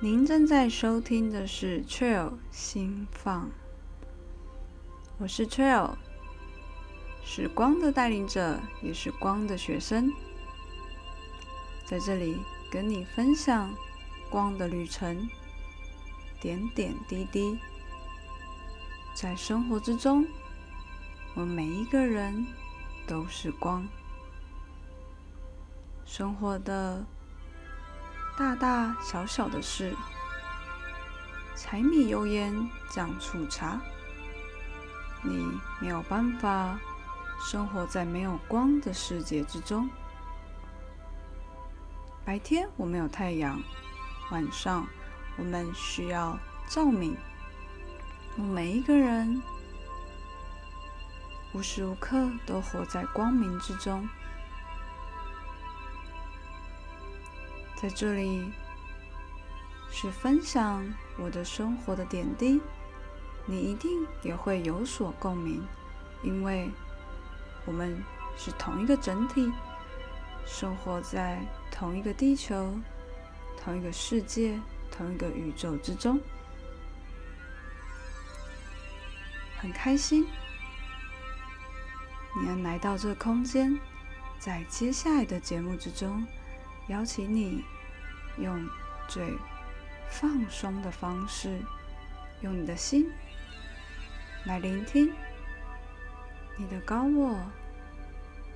[0.00, 3.50] 您正在收听的是 Trail 心放，
[5.18, 5.96] 我是 Trail，
[7.24, 10.12] 是光的带领者，也是光的学生，
[11.84, 12.38] 在这里
[12.70, 13.74] 跟你分享
[14.30, 15.28] 光的旅程，
[16.40, 17.58] 点点滴滴，
[19.14, 20.24] 在生活之中，
[21.34, 22.46] 我们每一个人
[23.04, 23.84] 都是光，
[26.04, 27.04] 生活的。
[28.38, 29.92] 大大小小的事，
[31.56, 32.54] 柴米油盐
[32.88, 33.80] 酱醋茶，
[35.24, 35.44] 你
[35.80, 36.78] 没有办法
[37.40, 39.90] 生活在没有光的世界之中。
[42.24, 43.60] 白天我们有太阳，
[44.30, 44.86] 晚上
[45.36, 47.16] 我们需要照明。
[48.36, 49.42] 我们每一个人
[51.52, 54.08] 无时无刻都活在光明之中。
[57.80, 58.50] 在这里
[59.88, 60.84] 是分享
[61.16, 62.60] 我的生活的点滴，
[63.46, 65.64] 你一定也会有所共鸣，
[66.24, 66.68] 因为
[67.64, 68.02] 我们
[68.36, 69.52] 是同一个整体，
[70.44, 71.40] 生活在
[71.70, 72.76] 同一个地球、
[73.62, 74.58] 同一个世界、
[74.90, 76.20] 同一个宇宙之中，
[79.60, 80.26] 很开心
[82.40, 83.78] 你能来到这空间，
[84.40, 86.26] 在接下来的节目之中。
[86.88, 87.62] 邀请你
[88.38, 88.66] 用
[89.08, 89.36] 最
[90.08, 91.62] 放松的方式，
[92.40, 93.12] 用你的心
[94.46, 95.12] 来聆听
[96.56, 97.38] 你的高我、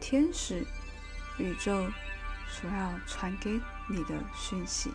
[0.00, 0.66] 天使、
[1.38, 1.91] 宇宙
[2.48, 3.60] 所要传给
[3.91, 4.91] 你的讯息。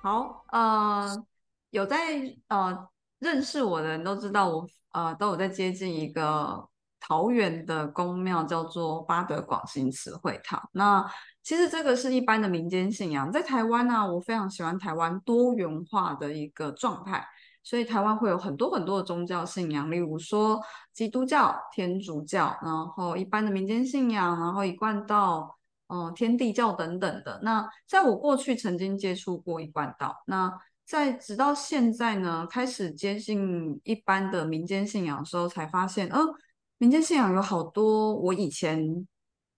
[0.00, 1.26] 好，呃，
[1.70, 6.70] 有在呃认识我的人都知道，我呃都有在接近一个。
[7.08, 10.68] 桃园的宫庙叫做八德广兴慈惠堂。
[10.72, 11.02] 那
[11.42, 17.26] 其实这个是一般的民间信仰，在台湾呢，我非常喜欢台湾多元化的一个状态。
[17.64, 20.60] 所以台湾会有很多很多的宗教信仰，例如说
[20.92, 25.56] 基督教、天主教，然后一般的民间信仰，然后一贯道、
[25.88, 27.40] 嗯天地教等等的。
[27.42, 30.52] 那在我过去曾经接触过一贯道，那
[30.84, 36.26] 在直到现在呢，开始接近一般的民间信仰的时候，才发现，嗯。
[36.78, 39.06] 民间信仰有好多，我以前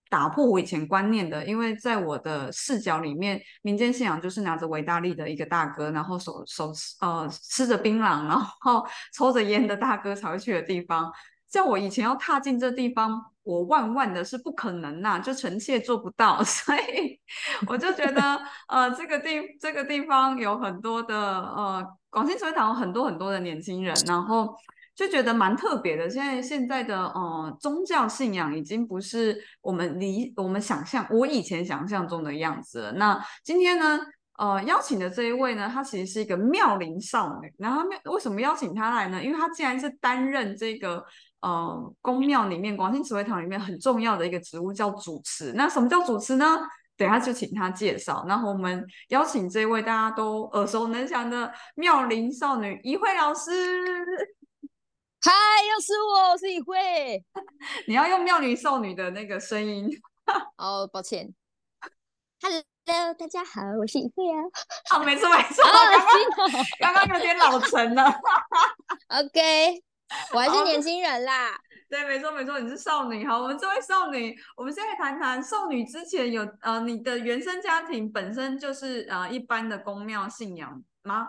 [0.08, 11.12] 打破我以前观念的，因为在我的视角里面，民间信仰就是拿着维大利的一个大哥，然后手手呃吃着槟榔，然后抽着烟的大哥才会去的地方。
[11.48, 17.20] 像我以前要踏进这地方，我万万的是不可能呐，就臣妾做不到， 所以
[17.68, 24.56] 我就觉得呃这个地这个地方有很多的呃广兴水塘很多很多的年轻人，然后。
[25.00, 26.10] 就觉得蛮特别的。
[26.10, 32.92] 现在现在的呃宗教信仰已经不是我们理我们想象我以前想象中的样子了。
[32.92, 33.98] 那今天呢，
[34.36, 37.50] 呃邀请的这一位呢，她其实是一个妙龄少女。
[37.56, 39.24] 然后为什么邀请她来呢？
[39.24, 41.02] 因为她竟然是担任这个
[41.40, 45.54] 呃宫庙里面广兴慈惠堂里面很重要的一个职务，叫主持。
[45.54, 46.58] 那什么叫主持呢？
[46.98, 48.22] 等下就请她介绍。
[48.28, 53.50] 然后我们邀请这位大家都耳熟能详的妙龄少女怡慧老师。
[55.22, 55.30] 嗨，
[55.68, 57.22] 又是我，我是李慧。
[57.86, 59.90] 你要用妙龄少女的那个声音。
[60.56, 61.34] 哦，抱歉。
[62.40, 64.40] Hello，大家好，我是李慧啊。
[64.88, 65.62] 啊，没错没错。
[66.78, 68.04] 刚刚刚有点老成了。
[69.08, 69.82] OK，
[70.32, 71.50] 我还是年轻人啦。
[71.90, 73.26] 对，没错没错，你是少女。
[73.26, 81.28] 好，我们这位少女，我们现在谈谈少女之前有呃，你的原生家庭本身就是呃一般的宫庙信仰吗？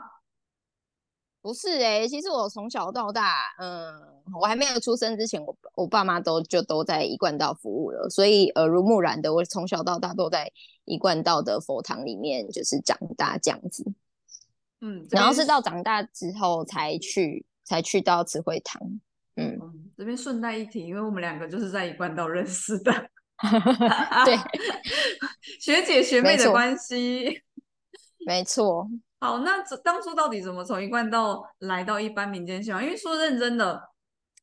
[1.41, 3.91] 不是哎，其实我从小到大，嗯，
[4.39, 10.51] 我还没有出生之前，我我爸妈都就都在一贯道服务了，所以耳濡目染的，我从小到大都在
[10.85, 13.83] 一贯道的佛堂里面就是长大这样子。
[14.81, 18.81] 嗯，然后是到长大之后才去才去到慈惠堂。
[19.35, 19.57] 嗯，
[19.97, 22.91] 这边顺带一提，因为我们两个就是在一贯道认识的。
[24.25, 24.37] 对，
[25.59, 27.41] 学姐学妹的关系。
[28.27, 28.87] 没错。
[29.21, 32.83] 好，那当初到底怎么从一贯道来到一般民间信仰？
[32.83, 33.79] 因为说认真的，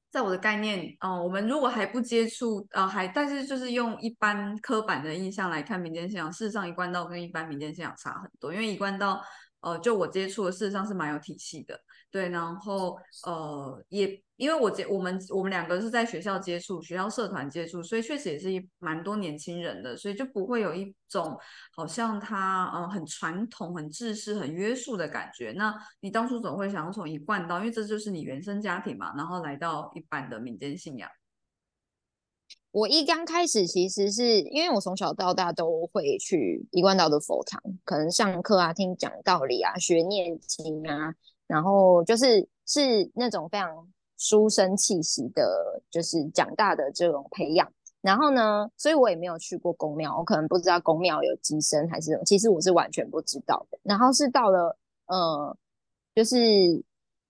[0.08, 9.20] 在我的概念，哦，我们如果还不接触，呃，还但是就是用一般刻板的印象来看民间信仰，事实上一贯道跟一般民间信仰差很多，因为一贯道，
[9.62, 11.80] 呃，就我接触的，事实上是蛮有体系的。
[12.10, 21.36] 对，然后呃，也因为我接我们我们两个是在学校接触，学校社团接触，所以确实也是一蛮多年轻人的，所以就不会有一种
[21.76, 25.52] 好像他呃很传统、很制式、很约束的感觉。
[25.52, 31.10] 那你当初总会想要从一贯道，因为这就是你原生家庭嘛，然后来到一般的民间信仰。
[32.70, 41.14] 我一刚开始其实是因为我从小到大都会去一贯道的佛堂，可能上课啊、听讲道理啊、学念经啊，
[41.48, 43.68] 然后就是是那种非常
[44.16, 47.68] 书生气息的，就是讲大的这种培养。
[48.00, 53.78] 然后呢，所以我也没有去过宫庙，我可能不知道宫庙有机身还是，其实我是完全不知道的。
[53.82, 55.56] 然后是到了呃，
[56.14, 56.36] 就是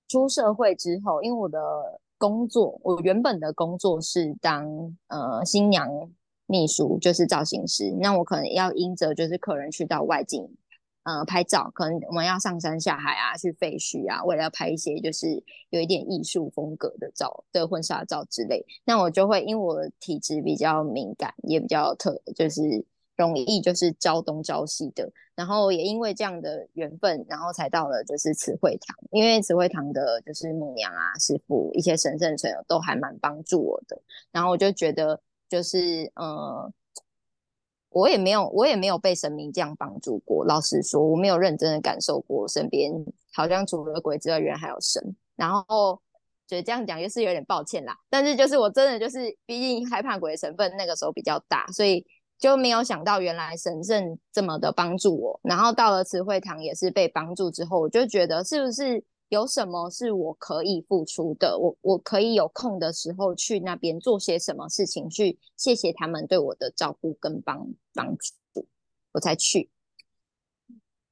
[0.08, 1.58] 出社会之后，因为我的。
[2.20, 4.66] 工作，我原本的工作是当
[5.06, 5.88] 呃新娘
[6.46, 7.94] 秘书，就是造型师。
[8.00, 10.44] 那我可能要因着就是客人去到外景，
[11.08, 18.64] 呃拍照，可能我们要上山下海啊，去废墟啊，为了要拍一些就是有一点艺术风格的照的婚纱照之类。
[18.84, 22.84] 那我就会因为我的体质比较敏感，也比较特，就是。
[23.18, 34.00] 容易就是朝东朝西的，然后也因为这样的缘分，然后才到了就是慈惠堂，因为慈惠堂的就是母娘啊、师傅一些神圣存友都还蛮帮助我的，
[34.30, 36.72] 然后我就觉得就是呃，
[37.90, 42.92] 我也没有我也没有被神明这样帮助过，老实说，我没有认真的感受过身边
[43.32, 45.02] 好像除了鬼之外，原来还有神，
[45.36, 46.00] 然后
[46.46, 52.04] 觉得这样讲就是有点抱歉啦，但是就是我真的就是毕竟害怕鬼的成分那个时候比较大，所以。
[52.40, 61.58] 就没有想到原来神圣这么的帮助我，然后到了慈惠堂也是被帮助之后，我就觉得是不是有什么是我可以付出的？
[61.58, 68.66] 我我可以有空的时候去那边做些什么事情，去谢谢他们对我的照顾跟帮帮助，
[69.12, 69.70] 我才去。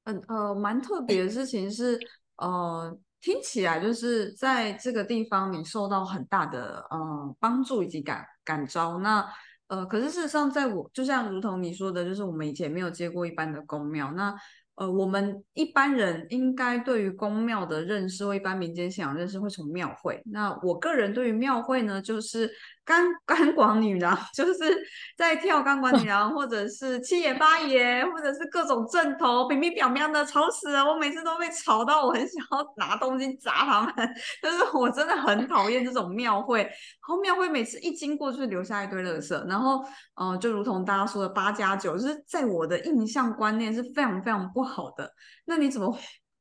[0.05, 1.99] 嗯呃，蛮特别的事情是，
[2.37, 9.27] 呃，听起来就是在这个地方你受到很大的呃帮助以及感感召，那。
[9.67, 14.33] 呃，可是事实上，在我就像如同你说的，就是我们以前没有接过一般的公庙，那。
[14.77, 20.21] 呃，我们一般人应该对于宫庙的认识，或一般民间信仰认识，会从庙会。
[20.31, 22.47] 那我个人对于庙会呢，就是
[22.85, 24.77] 钢钢管女郎，就是
[25.17, 30.85] 在跳钢管女 郎，或者是七爷八爷，或者是各种阵头，平平表面的吵死了。
[30.85, 33.93] 我每次都被吵到，我很想要拿东西砸他们。
[34.43, 36.61] 但是我真的很讨厌这种庙会。
[36.61, 36.71] 然
[37.01, 39.47] 后庙会每次一经过，就留下一堆垃圾。
[39.47, 39.83] 然后，
[40.17, 44.63] 呃，就如同大家说的八加九，就是在我的印象观念是非常非常不。
[44.63, 45.13] 好的，
[45.45, 45.97] 那你怎么？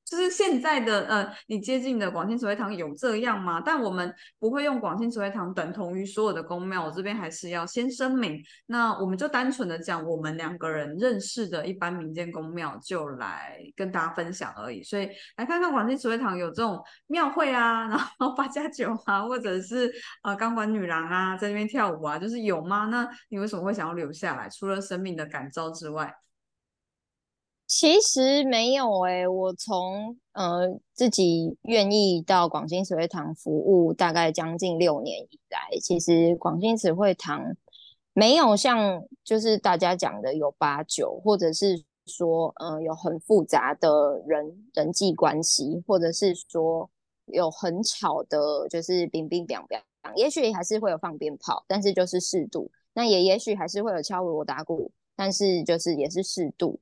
[0.09, 3.61] 就是现在的呃，你接近的广清慈惠堂有这样吗？
[3.61, 8.41] 但我们不会用广清慈惠堂等同于所有的宫庙，我这边还是要先声明。
[8.67, 14.81] 那我们就单纯的讲我们两个人认识的一般民间宫庙，就来跟大家分享而已。
[14.83, 19.93] 所以来看看广清慈惠堂有这种庙会啊， 然后八加九啊，或者是
[20.23, 22.87] 呃钢管女郎啊，在那边跳舞啊，就是有吗？
[22.93, 24.49] 那你为什么会想要留下来？
[24.49, 26.15] 除了生命的感召之外？
[27.67, 37.57] 其实没有诶，我从呃自己愿意到广兴慈惠堂服务大概将近六年以来，其实广兴慈惠堂
[38.13, 46.89] 没有像就是大家讲的有八九，或者是说嗯有很复杂的人人际关系，或者是说
[47.27, 49.83] 有很吵的，就是冰冰凉凉，
[50.15, 52.71] 也许还是会有放鞭炮，但是就是适度。
[52.95, 56.79] 那也也许还是会有敲锣打鼓，但是就是也是适度。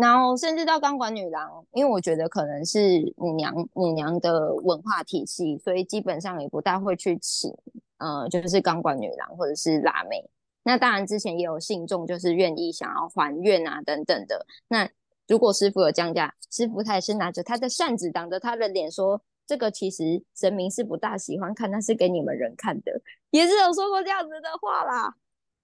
[0.00, 7.52] 然后甚至到钢管女郎，因为我觉得可能是母娘母娘的文化体系，所以基本上也不大会去请，
[7.98, 10.30] 呃，就是钢管女郎或者是辣妹。
[10.62, 14.46] 那当然之前也有信众就是愿意想要还愿啊等等的。
[14.68, 14.88] 那
[15.26, 23.00] 如果师傅有降价，师傅他也是拿着他的扇子挡着他的脸说：“这个其实神明是不大喜欢看，那是给你们人看的。”
[23.30, 25.14] 也是有说过这样子的话啦。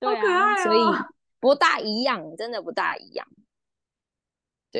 [0.01, 0.65] 好可爱哦！
[0.65, 0.79] 所以
[1.39, 3.27] 不大一样，真的不大一样。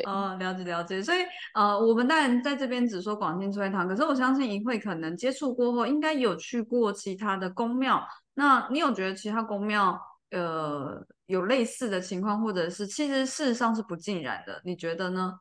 [0.01, 1.19] 哦，了解了解，所以
[1.53, 8.01] 呃，我们当然在这边只说广清慈惠堂，可是我相信一会可能接触过后，应该有去过其他的宫庙。
[8.33, 9.99] 那你有觉得其他宫庙
[10.31, 14.61] 呃有类似的情况，或者是其实事实上是不尽然的？
[14.65, 15.39] 你觉得呢？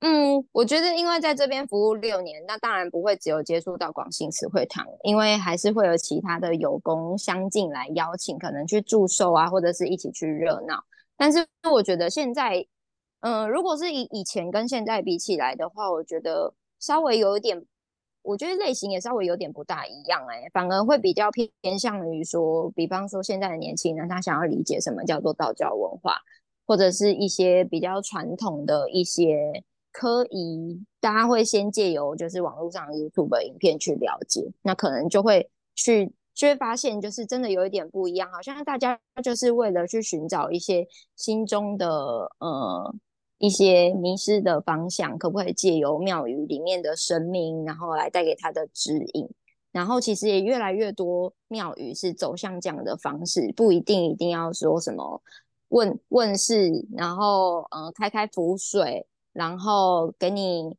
[0.00, 10.82] 嗯，我觉得因为在这边服务六年，那当然不会只有接触到广信慈惠堂，因为还是会有其他的有功相近来邀请，可能去祝寿啊，或者是一起去热闹。
[11.16, 12.66] 但是我觉得现在。
[13.24, 17.64] 嗯，如果是以以前跟现在比起来的话，我觉得稍微有一点，
[18.20, 26.18] 我觉得类型也稍微有点不大一样哎，反而会比较偏偏向于说，比方说现在的年轻人他想要理解什么叫做道教文化，
[26.66, 41.88] 或者是一些比较传统的一些科仪，大家会先借由就是网络上 YouTube 影片去了解，那可能就会去就会发现，就是真的有一点不一样，好像大家就是为了去寻找一些心中的
[42.38, 42.94] 呃。
[43.38, 49.28] 一些迷失的方向，可不可以借由庙宇里面的神明，然后来带给他的指引？
[49.72, 55.20] 然后其实也越来越多庙宇是走向这样的方式，不一定一定要说什么
[55.70, 60.76] 问问世，然后呃开开符水，然后给你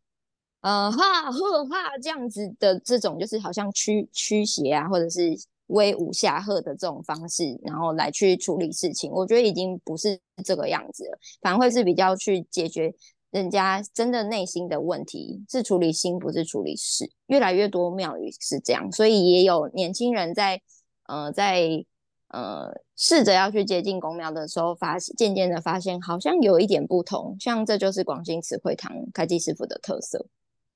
[0.61, 5.35] 呃哈呵哈这样子的这种，就是好像驱驱邪啊，或者是
[5.67, 12.93] 威武下鹤的这种方式，然后来去处理事情，我觉得已经不是这个样子了，反而会是比较去解决。
[13.31, 17.11] 人家真的内心的问题是处理心，不是处理事。
[17.27, 20.61] 越来越多庙宇是这样，所以也有年轻人在
[21.07, 21.83] 呃在
[22.29, 27.35] 呃试着要去接近公庙的时候，发渐渐的发现好像有一点不同。
[27.37, 30.27] 像这就是广兴慈惠堂开基师傅的特色。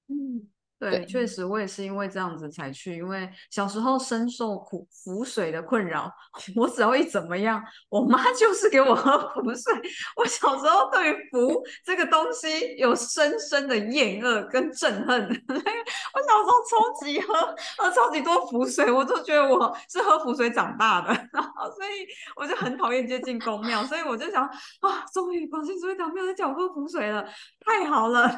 [0.07, 0.49] 嗯。
[0.79, 6.09] 对，确实我也是因为这样子才去，因为小时候深受苦浮水的困扰，
[6.55, 9.73] 我只要一怎么样，我妈 就是给我喝浮水。
[10.15, 15.21] 我小时候对浮这个东西有深深的厌恶跟憎恨，
[15.51, 17.33] 我小时候超级喝
[17.77, 22.07] 喝超级多浮水，我就觉得我是喝浮水长大的，然后所以
[22.37, 24.45] 我就很讨厌接近公庙，所以我就想
[24.79, 27.21] 啊，终于广西水堂没有在叫我喝浮水了，
[27.65, 28.29] 太好了，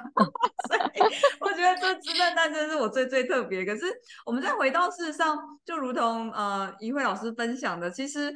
[0.67, 1.01] 所以
[1.39, 2.31] 我觉得这真的。
[2.36, 3.66] 但这是我最最特别。
[3.66, 3.86] 可是
[4.26, 8.34] 我们再回到事实上，就如同呃怡慧老师分享的，其实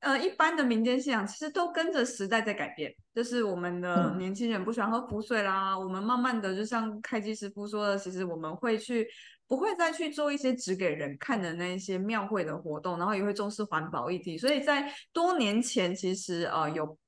[0.00, 2.94] 呃一般的民间信仰其实都跟着时代在改变。
[3.14, 9.06] 就是我们的年轻人不喜欢喝符水啦，我们慢慢的就像开机师傅说的，其实我们会去
[9.46, 14.36] 不会再去做一些只给人看的那一些庙会的活动，然后也会重视环保议题。
[14.36, 16.98] 所以在多年前，其实呃有。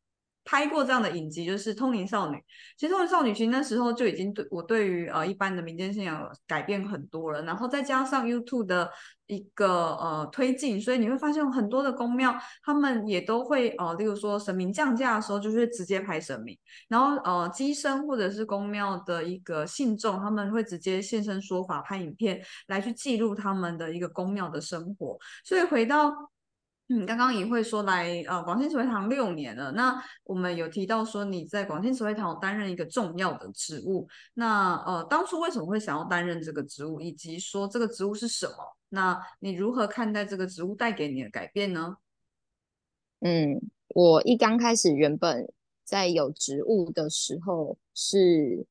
[0.47, 2.37] 拍过这样的影集，就是《通灵少女》。
[2.79, 7.43] 其实《通灵少女》其实那时候就已经对我对于呃一般的民间信仰改变很多了。
[7.43, 8.89] 然后再加上 YouTube 的
[9.27, 16.57] 一个呃推进，所以你会发现很多的宫庙，他们也都会呃，例如说神明降价的时候，就是直接拍神明。
[16.89, 25.19] 然后呃，机身或者是宫庙的一个信众，他们会直接现身说法，拍影片来去记录他们的一个宫庙的生活。
[25.45, 26.31] 所以回到。
[26.89, 38.77] 嗯，刚刚也会说来呃广信慈惠堂六年了，那我们有提到说你在广信慈惠堂担任一个重要的职务，那呃当初为什么会想要担任这个职务，以及说这个职务是什么？
[38.91, 41.97] 那你如何看待这个职务带给你的改变呢？
[43.19, 45.53] 嗯，我一刚开始原本
[45.83, 48.65] 在有职务的时候是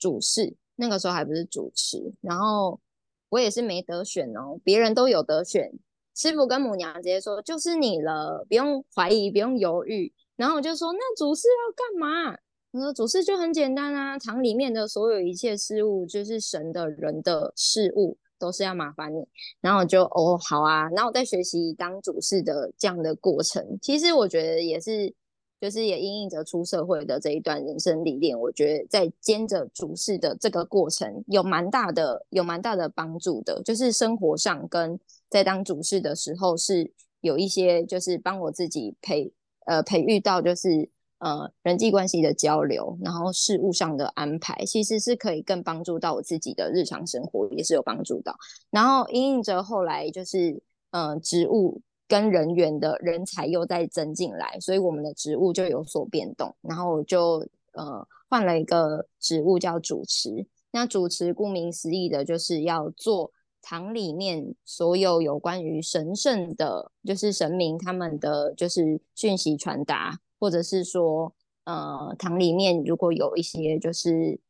[0.00, 2.80] 主事，那个时候还不是主持，然后
[3.28, 5.72] 我也是没得选哦，别人都有得选。
[6.14, 12.36] 师傅跟母娘直接说：“就是你了，不用怀疑，不用犹豫。”然后我就说：“那主事要干嘛？”
[12.72, 19.26] 他说：“主事就很简单啊，堂里面的所有一切事物，就是神的人的事物，都是要麻烦你。”
[19.60, 20.88] 然后我就哦，好啊。
[20.90, 25.12] 然后我在学习当主事的这样的过程，其实我觉得也是，
[25.60, 34.98] 就是也因应着出社会的这一段人生历练，我觉得在兼着主事的这个过程，有蛮大的，有蛮大的帮助的，就是生活上跟。
[35.30, 39.32] 在当主事的时候，是有一些就是帮我自己培
[39.66, 48.36] 呃培育到就是呃人际关系的交流，然后事务上的安排，其实是可以更帮助到我自己的日常生活，也是有帮助到。
[48.70, 50.60] 然后因应着后来就是
[50.90, 60.44] 呃职务跟人员的人才又在增进来，所以我们的职务就有所变动，然后就呃换了一个职务叫主持。
[60.72, 63.30] 那主持顾名思义的就是要做。
[63.62, 71.32] 堂里面所有有关于神圣的，就是神明他们的就是讯息传达，或者是说，
[71.64, 74.40] 呃，堂里面如果有一些就是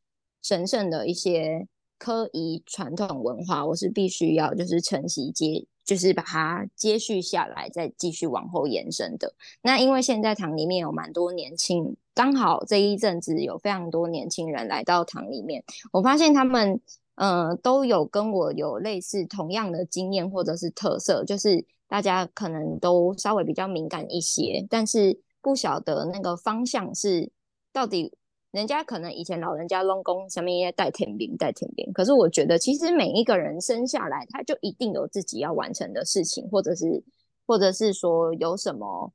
[0.43, 1.67] 神圣的一些
[1.99, 9.35] 科仪传统文化，我是必须要就是承袭接，就是把它接续下来，再继续往后延伸的。
[9.62, 16.81] 那因为现在堂里面有蛮多年轻，刚好这一阵子有非常多年轻人来到堂里面，我发现他们。
[17.21, 27.31] 嗯，都有跟我有类似同样的经验或者是特色，就是大家可能都稍微比较敏感一些，但是不晓得那个方向是
[27.73, 28.12] 到底。
[28.53, 37.00] 人家可能以前老人家弄功上面也带天兵带天兵，可是我觉得其实每一个人生下来他就一定有自己要完成的事情，或者是
[37.47, 39.12] 或者是说有什么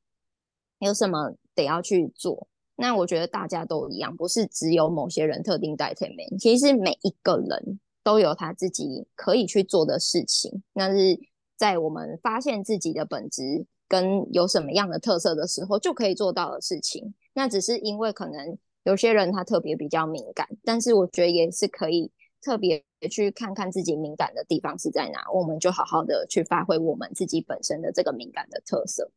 [0.80, 2.48] 有什么得要去做。
[2.78, 7.78] 那我觉得大家都一样，不是只有某些人特定带天兵，其实每一个人。
[8.06, 11.20] 都有他自己可以去做的事情，那是
[11.58, 17.16] 在我们发现自己的本质跟有什么样的特色的时候，就可以做到的事情。
[17.34, 22.12] 那只是因为可能有些人他特别比较敏感，但是我觉得也是可以
[22.44, 29.10] 特别去看看自己敏感的地方是在哪，我们就好好的去发挥我们自己本身的这个敏感的特色，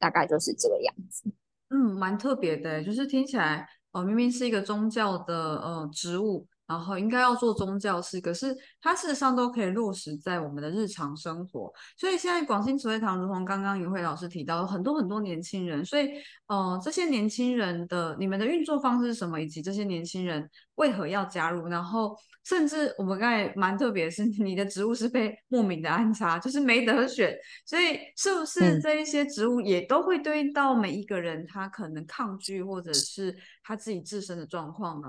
[0.00, 1.22] 大概就是这个样子。
[1.70, 6.48] 嗯，蛮特别的，就是听起来哦，明明是一个宗教的呃职务。
[6.66, 11.72] 然后应该要做宗教事，可是它事实上都可以落实在我们的日常生活。
[11.96, 16.10] 所以现在广兴慈惠堂，如同刚刚于慧老师提到，很多很多年轻人，所以
[16.46, 21.68] 呃，这些年轻人的你们的运作方式是什么，以及这些年轻人为何要加入？
[21.68, 35.08] 然后甚至我们刚才蛮特别是， 你的职务是被莫名的安插，就是没得选，所以是不是这一些职务也都会对应到每一个人他可能抗拒或者是他自己自身的状况呢？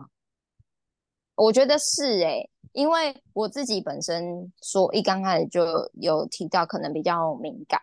[1.35, 7.79] 我觉得是哎，因为我自己本身说一刚开始就有提到，可能比较敏感。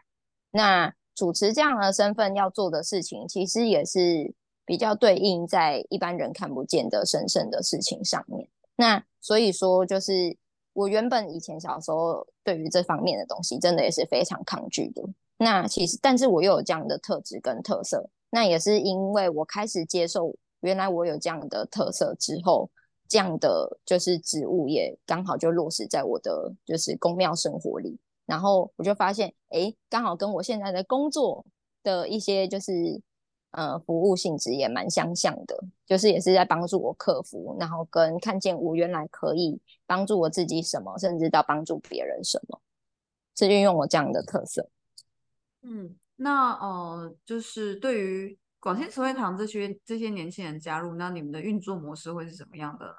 [0.51, 8.49] 那主持这样的身份要做的事情，其实也是比较对应在一般人看不见的神圣的事情上面。
[8.77, 10.35] 那所以说，就是
[10.73, 15.03] 我原本以前小时候对于这方面的东西，真的也是非常抗拒的。
[15.37, 22.71] 那其实，但是我又有这样的特质跟特色，那也是因为我开始接受原来我有这样的特色之后。
[23.13, 31.45] 这样的就是植物也刚好就落实在我的就是宫庙生活里，然后我就发现，哎，刚好跟我现在的工作
[31.83, 32.99] 的一些就是
[33.51, 42.63] 呃服务性质也蛮相像的，就是也是在帮助我克服，然后跟看见我原来可以帮助我自己什么，甚至到帮助别人什么，
[43.37, 44.71] 是运用我这样的特色。
[45.61, 48.39] 嗯，那呃，就是对于。
[48.63, 52.95] 广西慈惠堂这些这些年轻人加入，那你们的运作模式会是什么样的？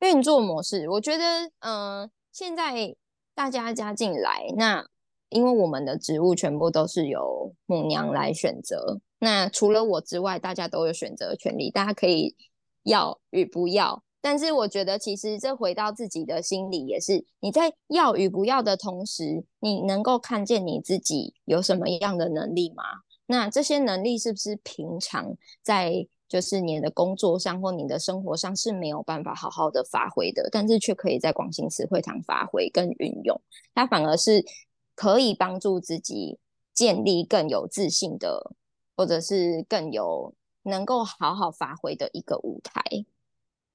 [0.00, 2.96] 运作模式，我觉得，嗯，现在
[3.32, 4.84] 大家加进来，那
[5.28, 12.34] 因为我们的职务全部都是由母娘来选择，那除了我之外，大家都有选择权利，大家可以
[12.82, 14.02] 要与不要。
[14.20, 22.82] 但是我觉得，其实这回到自己的心里，也是你在要与不要的同时，你能够看见你自己有什么样的能力吗？
[23.30, 33.40] 那这些能力是不是平常在就是你的工作上或你的生活上是没有办法好好的发挥的，但是却可以在广兴慈惠堂发挥跟运用，
[33.72, 34.44] 它反而是
[34.96, 36.40] 可以帮助自己
[36.74, 38.50] 建立更有自信的，
[38.96, 40.34] 或者是更有
[40.64, 42.82] 能够好好发挥的一个舞台。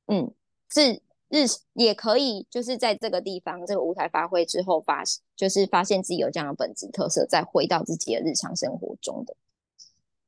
[0.08, 0.34] 嗯，
[0.69, 5.01] 是日也可以就是在这个地方这个舞台发挥之后发，
[5.34, 9.34] 就是发现自己有这样的本质特色，再回到自己的日常生活中的。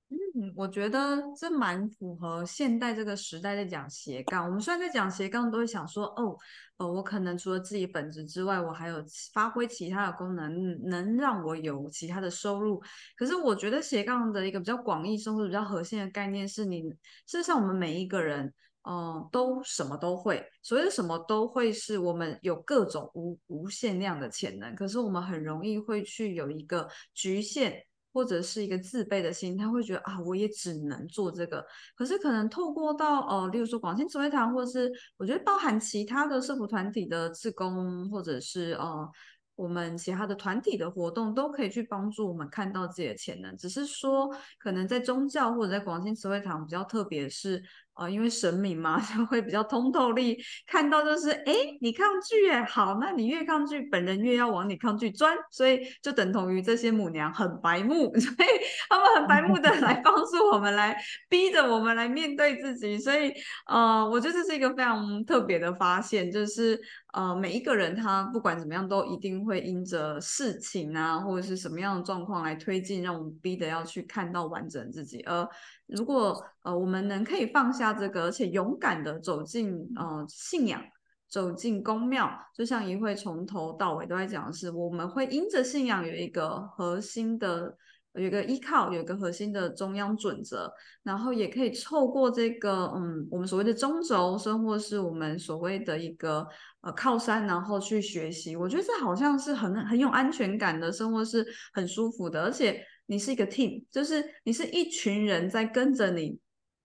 [0.10, 4.46] 嗯，我觉得这蛮符合现代这个时代在讲斜杠。
[4.46, 6.38] 我们虽然在讲斜杠，都会想说，哦，
[6.78, 12.82] 呃，我可能除了自己本职之外，我还有发挥其他的功能，能让我有其他的收入。
[13.18, 18.54] 可是我觉得斜杠的一个比较广义、生活比较核心的概念是，你事实上我们每一个人，
[18.90, 20.42] 嗯，都什么都会。
[20.64, 27.84] 所谓的什么都会，是我们有各种无无限量的潜能，可是我们很容易会去有一个局限。
[28.18, 31.64] 或者是一个自卑的心，他会觉得啊，我也只能做这个。
[31.96, 39.08] 可是可能透过到呃，例如说广兴慈惠堂，或者是我觉得包含其他的社福团体的志工，或者是呃
[39.56, 43.56] 我们其他的团体的活动，都可以去帮助我们看到自己的潜能。
[43.56, 47.64] 只是说，可能在宗教或者在广兴慈惠堂比较特别是。
[47.98, 58.48] 呃，因为神明嘛， 就会比较通透力，看到就是，哎，你抗拒，哎，好，那你越抗拒，本人越要往你抗拒钻，所以就等同于这些母娘很白目， 所以
[58.90, 60.96] 他们很白目的来 帮助我们，来
[61.28, 63.34] 逼着我们来面对自己，所以，
[63.68, 66.80] 呃，我觉得这是一个非常特别的发现，就是，
[67.14, 75.48] 呃，每一个人他不管怎么样，都一定会因着事情啊，或者是什么样的状况来推进，让我们逼得要去看到完整自己，而。
[75.88, 80.82] 如果呃我们能可以放下这个，而且勇敢的走进呃信仰，
[81.30, 87.74] 走进宫庙，就像一会从头到尾都在讲的是，我们会因着信仰有一个核心的，
[88.14, 90.70] 有一个依靠，有一个核心的中央准则，
[91.04, 96.46] 然后也可以透过这个嗯我们所谓的中轴，甚或是我们所谓的一个
[96.82, 98.58] 呃靠山，然后去学习。
[98.58, 102.84] 我觉得这好像是很很有安全感的生活，是很舒服的，而且。
[103.08, 106.38] 你是一个 team，就是你是一群人在跟着你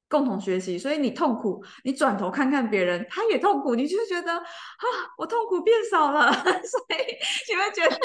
[0.08, 4.84] 共同学习，所以你痛苦，你转头看看别人，他也痛苦，你就觉得啊，
[5.16, 6.96] 我痛苦变少了， 所以
[7.48, 7.98] 你会觉得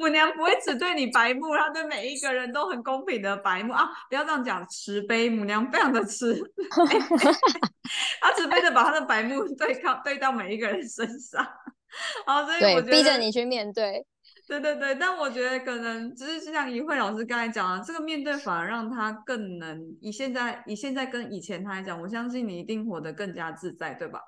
[0.00, 3.88] 母娘不会只对你白目，她对每一个人都很公平的白目啊！
[4.08, 6.36] 不要这样讲，慈悲母娘非常的慈，
[8.20, 11.46] 她慈悲的把她的白目对抗对到每一个人身上，
[12.26, 14.04] 好，所以我觉得逼着你去面对。
[14.52, 24.20] 对对对，但我觉得可能只是像于慧老师刚才讲的，这个面对反而让他更能以现在以现在跟以前他来讲，我相信你一定活得更加自在，对吧？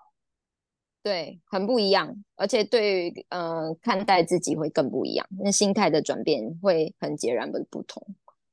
[1.03, 8.03] 对，很不一样，而且对于呃看待自己会更不一样，那心态的转变会很截然的不同。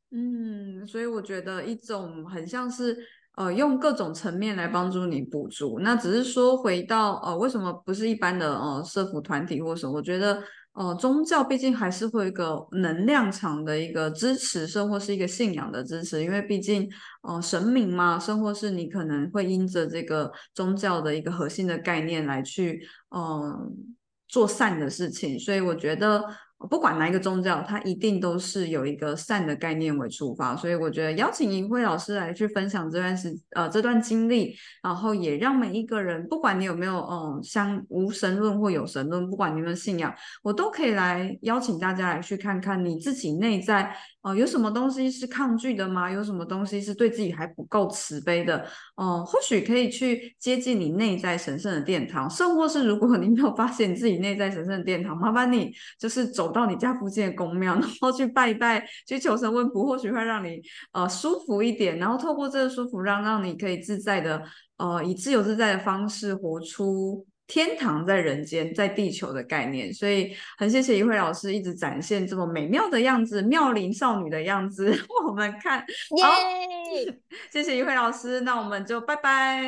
[0.09, 2.97] 嗯，所以我觉得一种很像是
[3.37, 5.79] 呃用各种层面来帮助你补足。
[5.79, 9.93] 那只是说回到呃为什么不是一般的呃社服团体或什么？
[9.93, 10.43] 我觉得。
[10.73, 16.89] 呃，宗教毕竟还是会一个能量场的一个支持，甚或是一个信仰的支持，因为毕竟
[17.23, 22.81] 呃神明嘛，甚或是你可能会因着这个宗教的一个核心的概念来去
[23.15, 23.95] 嗯
[24.27, 26.23] 做善的事情，所以我觉得。
[26.69, 43.95] 不管哪一个宗教，它一定都是有一个善的概念为出发，所以我觉得邀请银辉老师来去分享这段时呃这段经历，然后也让每一个人，不管你有没有嗯相无神论或有神论，不管你们信仰，我都可以来邀请大家来去看看你自己内在。
[44.21, 46.11] 哦，有什么东西是抗拒的吗？
[46.11, 48.63] 有什么东西是对自己还不够慈悲的？
[48.95, 61.97] 哦，或许可以去接近你内在神圣的殿堂，甚或是如果你没有发现自己内在神圣的殿堂，麻烦你就是走到你家附近的宫庙，然后去拜一拜，去求神问卜，或许会让你呃舒服一点。
[61.97, 64.43] 然后透过这个舒服，让让你可以自在的
[64.77, 67.25] 呃以自由自在的方式活出。
[67.51, 75.85] 天堂在人间，在地球的概念，所以很谢谢一慧老师一直展现这么美妙的样子，妙龄少女的样子， 我们看。
[76.17, 77.19] 耶！
[77.51, 79.61] 谢谢一慧老师，那我们就拜拜，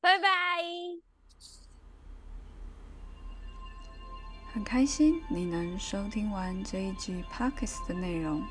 [0.00, 0.28] 拜拜。
[4.52, 8.44] 很开心你能收听完这一集 Pockets 的内容，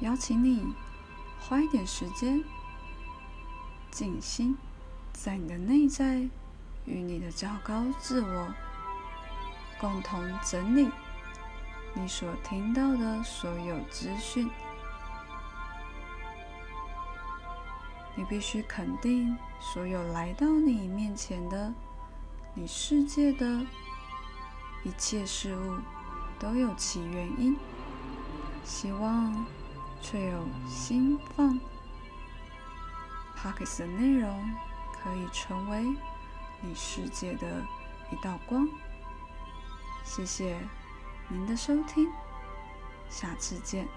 [0.00, 0.64] 邀请你
[1.38, 2.42] 花一点时间
[3.92, 4.56] 静心，
[5.12, 6.28] 在你的内在。
[6.88, 8.54] 与你的较高自我
[9.78, 10.88] 共同整理
[11.94, 14.50] 你所听到的所有资讯。
[18.14, 21.72] 你必须肯定所有来到你面前的、
[22.54, 23.46] 你世界的
[24.82, 25.78] 一切事物
[26.38, 27.56] 都有其原因。
[28.64, 29.46] 希望
[30.02, 31.58] 却有心放
[33.34, 34.54] p o c k e t 的内容
[34.92, 35.96] 可以成为。
[36.60, 37.64] 你世界的
[38.10, 38.68] 一道光。
[40.04, 40.58] 谢谢
[41.28, 42.08] 您的收听，
[43.08, 43.88] 下次见。